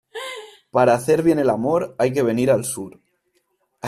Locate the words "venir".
2.23-2.49